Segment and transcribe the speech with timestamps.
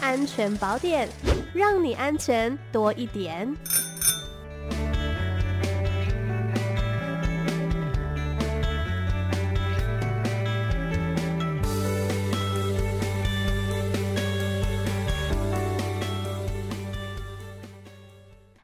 [0.00, 1.08] 安全宝典，
[1.54, 3.54] 让你安全多一点。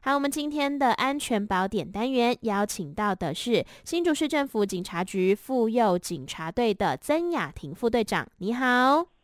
[0.01, 9.16] 好，我们今天的安全宝典单元邀请到的是新竹市政府警察局妇幼警察队的曾雅婷副队长，你好。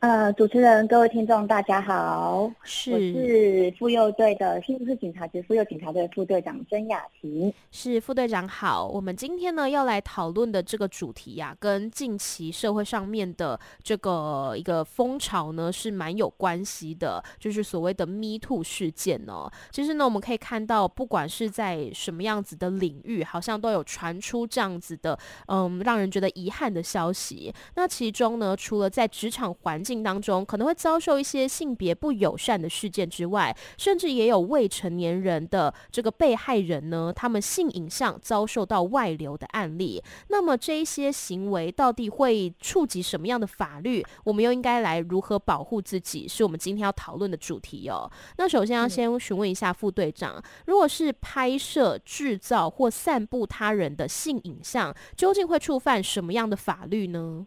[0.00, 7.52] 呃，主持人、各位听众，大家好，是我是妇幼队的新竹市警察局妇幼警察队副队长曾雅婷。
[7.72, 19.50] 是副队长好，我们今天呢要来讨论的这个主题呀、啊，跟近期社会上面的这个一个风潮呢是蛮有关系的，就是所谓的 Me Too 事件呢。
[19.72, 25.18] 其实呢，我们可以看到，不管是在什么样子的领域，好像都有传出这样子的，
[25.48, 27.52] 嗯，让人觉得遗憾的消息。
[27.74, 40.02] 那其中呢，除了在职场环境当中可能会遭受一些性别不友善的事件之外，甚至也有未成年人的这个被害人呢，他们性影像遭受到外流的案例。
[40.28, 44.04] 那么这一些行为到底会触及什么样的法律？
[44.24, 46.28] 我们又应该来如何保护自己？
[46.28, 48.10] 是我们今天要讨论的主题哦。
[48.36, 57.46] 那首先要先询问一下副队长，如果是拍摄、制造或散布他人的性影像，究竟会触犯什么样的法律呢？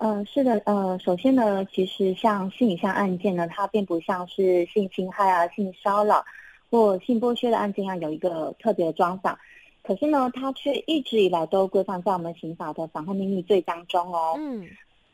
[0.00, 6.24] 呃，是的，呃，首先呢，其实像性影像案件呢，它并不像是性侵害啊、性骚扰
[6.70, 9.38] 或性剥削的案件一样有一个特别的装法，
[9.82, 14.36] 可是呢，它却一直以来都规范在我们刑法的妨害秘密罪当中哦。
[14.38, 14.66] 嗯。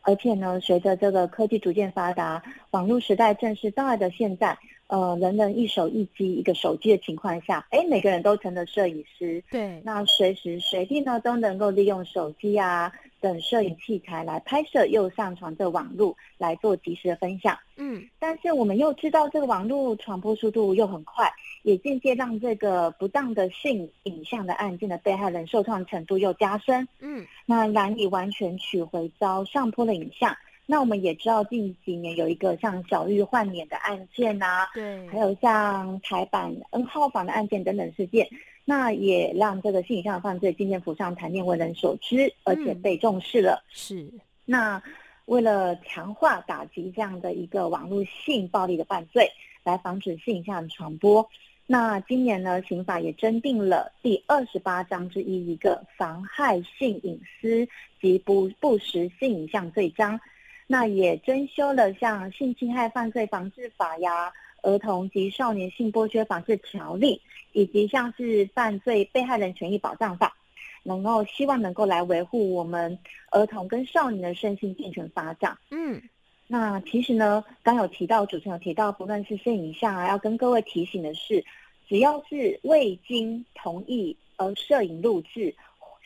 [0.03, 9.43] 而且呢，随着这个科技逐渐发达，网络时代正式到来的现在，呃，人人一手一机一个手机的情况下，哎，每个人都成了摄影师。
[9.51, 9.83] 对。
[9.85, 12.93] 那随时随地呢，都能够利用手机啊。
[13.21, 17.59] 等摄影器材来拍摄，又上传这网络来做及时的分享。
[17.77, 21.31] 嗯，但是我们又知道这个网络传播速度又很快，
[21.63, 26.87] 也间接让这个不当的性影像的案件的被害人受创程度又加深。
[27.01, 30.37] 嗯，那难以完全取回遭上坡的影像。
[30.67, 38.29] 那我们也知道近几年有一个像小玉换脸的案件啊，对，还有像台版 N 号房的案件等等事件。
[38.69, 43.63] 那也让这个性影像犯罪渐渐浮上台面，为人所知，而且被重视了。
[43.63, 44.11] 嗯、是。
[44.45, 44.83] 那
[45.27, 49.31] 为了强化打击这样的一个网络性暴力的犯罪，
[49.63, 51.25] 来防止性影像的传播，
[51.65, 57.69] 那今年呢，刑法也增订了第二十八章之一一个妨害性隐私
[58.01, 60.19] 及不不实性影像罪章，
[60.67, 64.33] 那也增修了像性侵害犯罪防治法呀。
[64.63, 67.21] 儿童及少年性剥削防治条例，
[67.53, 70.35] 以及像是犯罪被害人权益保障法，
[70.83, 72.99] 能够希望能够来维护我们
[73.31, 75.57] 儿童跟少年的身心健全发展。
[75.71, 76.03] 嗯，
[76.49, 81.45] 那其实呢，刚有提到主持人有提到，不论是性影像啊，要跟各位提醒的是，
[81.89, 85.55] 只要是未经同意而摄影录制，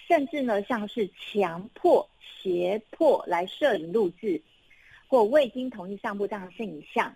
[0.06, 4.42] 甚至呢像是强迫、胁迫来摄影录制，
[5.10, 7.12] 或未经同意散布这样的性影像。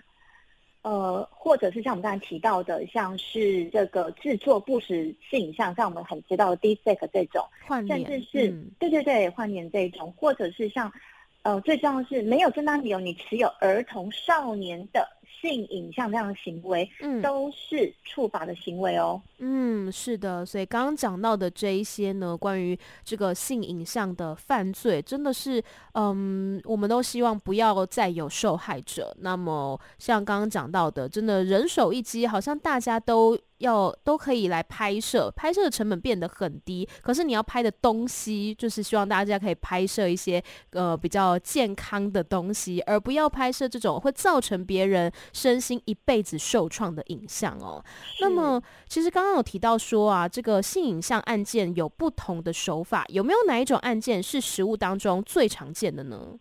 [0.82, 7.42] 呃，或者是像我们刚才提到的，像是这个制作不实性影像，像我们很知道的 Deepfake 这种，
[7.88, 10.92] 甚至是、嗯、对对对换脸这种，或者是像
[11.40, 15.08] 呃最重要的是没有正当理由你持有儿童少年的
[15.44, 19.20] 性影像这样的行为，嗯，都是触法的行为哦。
[19.40, 25.62] 嗯，是的，所以刚刚讲到的这一些呢，关于这个性影像的犯罪，真的是，
[25.92, 29.14] 嗯，我们都希望不要再有受害者。
[29.20, 33.38] 那么像刚刚讲到的，真的人手一机，好像大家都。
[33.58, 36.86] 要都可以来拍摄，拍摄的成本变得很低。
[37.00, 47.84] 可是你要拍的东西，就是希望大家可以拍摄一些呃比较健康的东西，而不要拍摄这种会造成别人身心一辈子受创的影像哦。
[48.22, 56.38] 那么，其实刚刚有提到说啊，这个性影像案件有不同的手法，有没有哪一种案件是实务当中最常见的呢？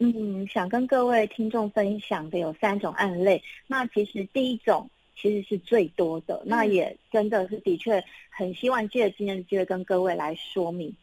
[0.00, 3.42] 嗯，想跟各位听众分享的有三种案例。
[3.66, 4.90] 那其实第一种。
[5.20, 8.00] 其实是最多的，那也真的是的确
[8.30, 10.94] 很希望借着今天的机会跟各位来说明。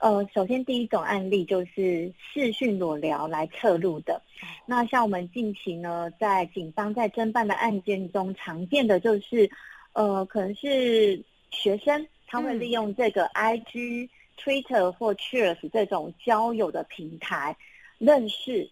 [0.00, 4.20] 呃，首先第一种案例就是视讯裸聊来侧录的。
[4.66, 9.50] 那像我们近期呢，在警方在侦办的案件中，常见的就是，
[9.94, 17.56] 呃，可能是学生他会利用这个 IG、Twitter 或 Cheers 这种交友的平台
[17.98, 18.68] 认识，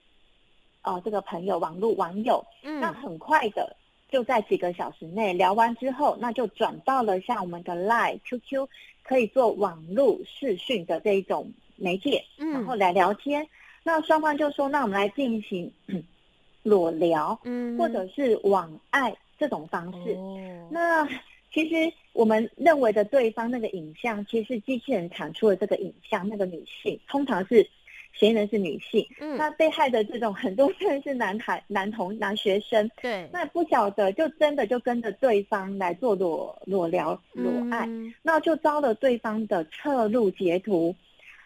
[0.82, 3.74] 呃，这个朋友、网络网友，那很快的。
[4.12, 8.69] 就在几个小时内聊完之后，那就转到了像我们的 Line、QQ
[9.03, 13.43] 可以做网络视讯的这一种媒介，然后来聊天。
[13.43, 13.49] 嗯、
[13.85, 15.73] 那双方就说：“那我们来进行
[16.62, 20.12] 裸聊，嗯，或者是网爱这种方式。
[20.12, 21.08] 哦、那
[21.50, 27.67] 其实我们认为的对方那个影像，其实机器人产出的这个影像，那个女性通常是。
[28.12, 40.94] 嫌疑人是女性，嗯，那被害的这种很多人是男孩、男童、男学生，对，那不晓得就真的就跟着对方来做裸裸聊、裸爱，嗯，那就遭了对方的侧录截图，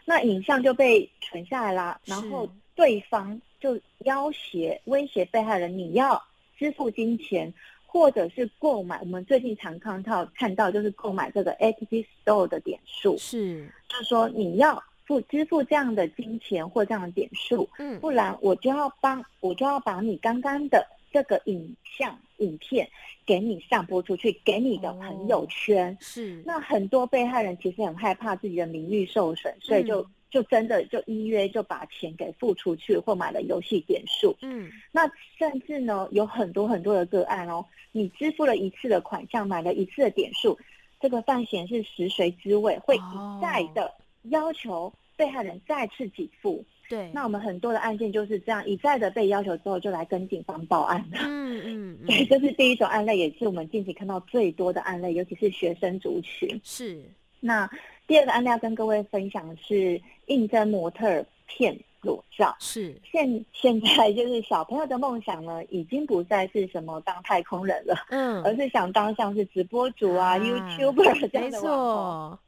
[0.05, 6.21] 那影像就被存下来了，然后对方就要挟、威胁被害人，你要
[6.59, 7.51] 支付金钱，
[7.87, 8.99] 或者是购买。
[9.01, 14.83] 我们最近常看到看到就是购买这个 App Store 的点数，是，就是说你要。
[15.07, 22.89] 付支付这样的金钱或这样的点数，嗯，不然我就要帮我就要把你刚刚的这个影像影片
[23.25, 25.93] 给你散播出去，给你的朋友圈。
[25.93, 34.37] 哦、是，那很多被害人其实很害怕自己的名誉受损，所以就、嗯、就真的就依约就把钱给付出去，或买了游戏点数。
[34.43, 40.59] 嗯，那甚至呢有很多很多的个案哦，你支付了一次的款项，买了一次的点数，
[41.01, 43.93] 这个犯嫌是食髓知味，会一再的。
[44.27, 51.19] 哦要求被害人再次给付，对，那我们很多的案件就是这样一再的被要求之后，就来跟警方报案了。
[51.23, 56.61] 嗯嗯， 对，这是第一种案例，也是我们近期看到最多的案例，尤其是学生族群。
[56.63, 57.03] 是。
[57.41, 57.69] 那
[58.07, 62.55] 第二个案例要跟各位分享的是应征模特骗裸照。
[62.61, 62.95] 是。
[63.11, 72.39] 现现在就是小朋友的梦想呢，已经不再是什么当太空人了，嗯，而是想当像是直播主啊、啊 YouTuber 这样的网红。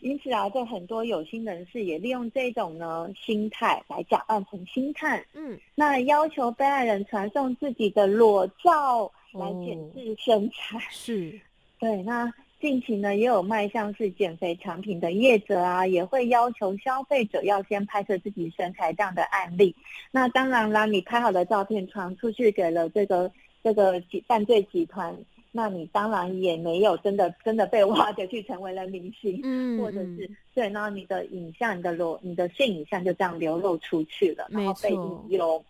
[0.00, 11.40] 因此啊，在很多有心人士也利用这种呢心态来假扮成心探，嗯，那要求被害人传送自己的裸照来检视身材，哦、是，
[11.78, 12.02] 对。
[12.02, 19.74] 那近期呢，也有卖像是减肥产品的业者啊，也会要求消费者要先拍摄自己身材这样的案例。
[20.10, 23.30] 那当然啦，你拍好的照片传出去给了这个
[23.62, 25.16] 这个犯罪集团。
[25.52, 35.64] 那你当然也没有真的真的被挖掘去成为了明星，嗯，或者是对，然后你的影像、你的裸、你的性影像就这样流露出去了，然后被引诱。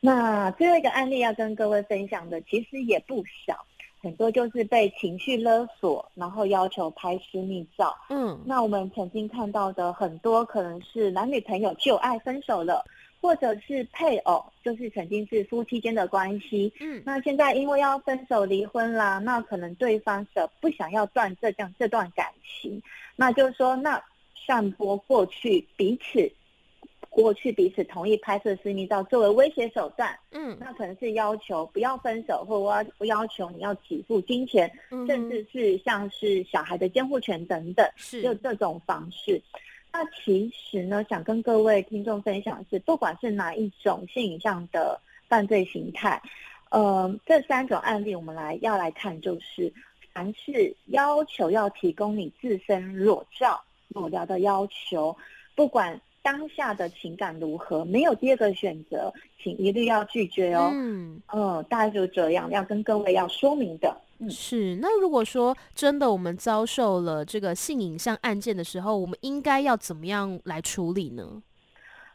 [0.00, 3.64] 那最后一个案例要跟各位分享的，其实也不少，
[4.02, 7.94] 很多就是被情绪勒索，然后要求拍私密照。
[8.08, 12.84] 嗯，那我们曾经看到的很多，可能是男女朋友旧爱分手了。
[13.22, 22.82] 或者是配偶，就是曾经是夫妻间的关系，嗯，那现在因为要分手离婚啦，那可能对方是不想要断这这样这段感情，
[23.14, 24.02] 那就是说，那
[24.44, 26.28] 散播过去彼此
[27.08, 38.20] 过去彼此同意拍摄私密照作为威胁手段，嗯，那可能是要求不要分手，或我要不要求你要给付金钱，嗯，甚至是像是小孩的监护权等等，是。
[38.20, 39.40] 就这种方式。
[39.92, 44.98] 那其实呢，想跟各位听众分享的是，不管是哪一种性影像的
[45.28, 46.20] 犯罪形态，
[46.70, 49.70] 呃，这三种案例我们来要来看，就是
[50.14, 55.14] 凡是要求要提供你自身裸照、裸聊的要求，
[55.54, 59.12] 不管当下的情感如何，没有第二个选择，
[59.42, 60.70] 请一律要拒绝哦。
[60.72, 63.94] 嗯，呃，大概就这样，要跟各位要说明的。
[64.30, 71.42] 是，那如果说真的我们遭受了这个性影像案件的时候，我们应该要怎么样来处理呢？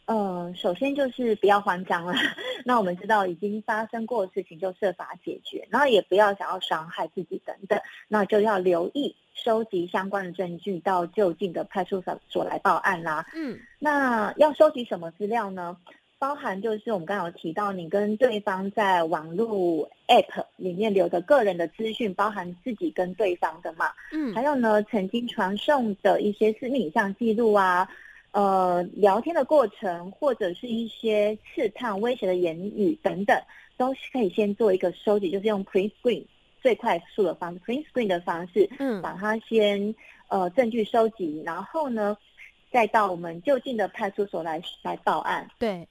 [0.05, 2.13] 呃，首先就是不要慌张了。
[2.63, 7.77] 那我们知道已经发生过的事情就设法解决，然后也不要想要伤害自己等等，
[8.07, 13.25] 那就要留意收集相关的证据，到就近的派出所来报案啦。
[13.35, 15.75] 嗯，那要收集什么资料呢？
[16.19, 27.87] 包含就是我们刚刚有提到，你跟对方在网络 App 里面留的个人的资讯，包含自己跟对方的嘛，嗯，还有呢，曾经传送的一些私密影像记录啊，
[28.31, 33.39] 呃，聊天的过程，或者是一些刺探、威胁的言语等等，
[33.77, 36.25] 都是可以先做一个收集，就是用 Print Screen
[36.63, 39.93] 最快速的方式，Print Screen 的方式，嗯，把它先
[40.29, 42.17] 呃证据收集，然后呢，
[42.71, 45.87] 再到我们就近的派出所来来报案，对。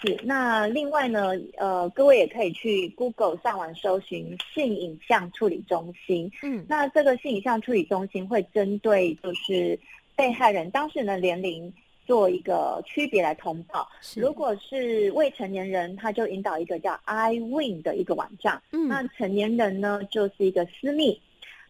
[0.00, 6.30] 是，那另外呢，呃，各位也可以去 Google 上网搜寻性影像处理中心。
[6.42, 9.78] 嗯，那这个性影像处理中心会针对就是
[10.16, 11.72] 被害人当事人的年龄
[12.04, 13.88] 做一个区别来通报。
[14.16, 18.60] 如果是未成年人，他就引导一个叫 iWin 的一个网站。
[18.72, 21.20] 嗯，那成年人呢，就是一个私密。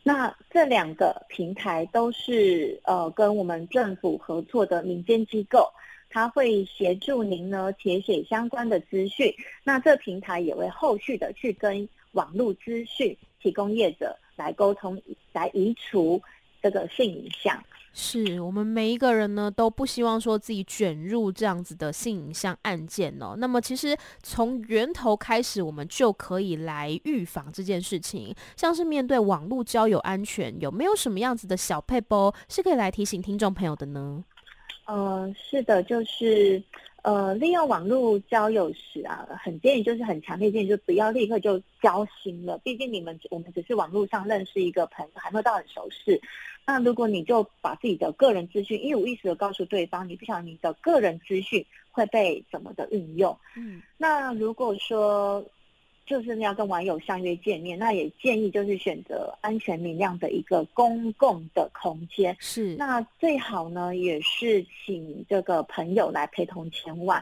[0.03, 5.71] 那这两个平台都是呃跟我们政府合作的民间机构。
[6.13, 15.01] 他会协助您呢填写相关的资讯，那这平台也会后续的去跟网络资讯提供业者来沟通，
[15.33, 16.21] 来移除
[16.63, 17.59] 这个性影像。
[17.95, 23.35] 是我们每一个人呢，都不希望说自己卷入这样子的性影像案件哦。
[23.37, 28.35] 那么其实从源头开始，我们就可以来预防这件事情。
[28.57, 34.25] 像是面对网络交友安全，有没有什么样子的小撇步是可以来提醒听众朋友的呢？
[34.87, 36.63] 呃，是的，就是。
[37.05, 42.57] 呃，利用网络交友时啊，很建议就是很强烈建议，就不要立刻就交心了。
[42.59, 46.21] 毕竟你们我们只是网络上认识一个朋友，还没有到很熟识。
[46.65, 53.37] 那如果你就把自己的个人资讯一五一十的告诉对方，你不晓得你的个人资讯会被怎么的运用。
[53.57, 55.45] 嗯，那如果说。
[56.13, 62.37] 就是要跟网友相约见面，那也建议就是选择安全明亮的一个公共的空间。
[62.39, 67.19] 是，那最好呢也是请这个朋友来陪同前往。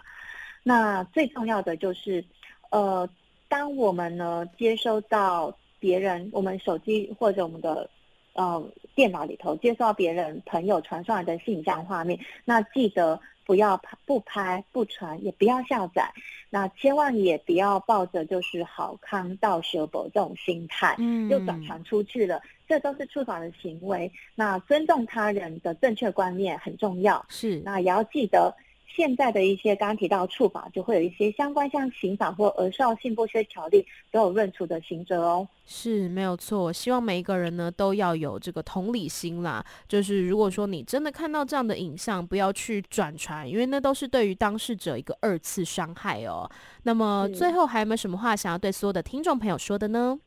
[0.65, 2.25] 那最重要的就是，
[2.71, 3.09] 呃，
[3.49, 7.89] 当我们呢接收到别人，我们手机或者我们的
[8.33, 8.61] 呃
[8.97, 13.21] 电脑里头接收到别人朋友传上来的信箱画面，那记得。
[13.51, 16.09] 不要拍、不拍、不传，也不要下载。
[16.51, 24.09] 那千万也不要抱着就是好康到修补这种心态，嗯，就转传出去了，这都是触法的行为。
[24.37, 27.61] 那尊重他人的正确观念很重要，是。
[27.65, 28.55] 那也要记得。
[28.95, 35.47] 现在的一些刚刚提到处罚，就会有一些相关像刑法或儿少性剥削条例都有论处的刑责哦。
[35.65, 39.65] 是没有错，希望每一个人呢都要有这个同理心啦。
[39.89, 46.51] 就是如果说你真的看到这样的影像，不要去转传，因为那都是对于当事者一个二次伤害哦。
[46.83, 50.19] 那么最后还有没有什么话想要对所有的听众朋友说的呢？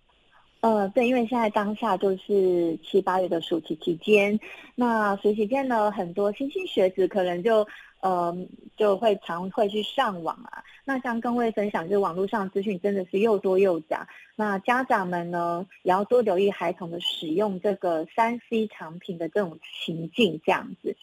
[0.61, 4.39] 呃，对，因为现在当下就是七八月的暑期期间，
[4.75, 7.67] 那暑期期间呢，很多新兴学子可能就。
[8.03, 8.35] 呃，
[8.75, 10.61] 就会常会去上网啊。
[10.83, 14.05] 那像各位分享，就是网络上资讯真的是又多又杂。
[14.35, 20.97] 那家长们呢，也要多留意孩童的使用这个三 C 产品的这种情境，这样子。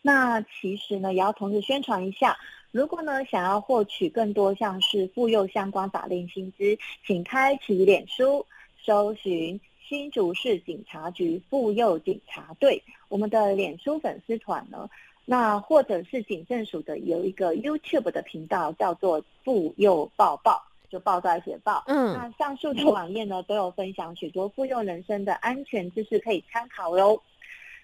[0.00, 2.34] 那其实呢，也要同时宣传一下，
[2.70, 8.46] 如果呢想要获取更多像是妇幼相关法令新知，请开启脸书，
[8.82, 14.88] 搜寻新竹市警察局妇幼警察队，我们的脸书粉丝团呢。
[15.30, 20.58] 那或者是警政署的有一个 YouTube 的频道，叫做“妇幼报报”，
[20.88, 21.84] 就报在写报。
[21.86, 27.20] 嗯，那上述的网页呢，都有分享许多妇幼人生的安全知识可以参考哟。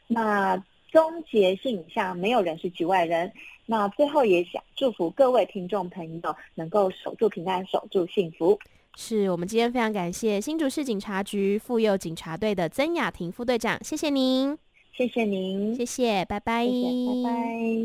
[0.06, 0.56] 那
[0.90, 3.30] 终结性影像，没有人是局外人。
[3.66, 8.58] 那最后也想祝福各位听众朋友能够守住平安，守住幸福。
[8.96, 14.56] 是我们今天非常感谢新竹市警察局妇幼警察队的曾雅婷副队长，谢谢您。
[14.96, 17.84] 谢谢您，谢谢，拜拜，谢谢，拜拜。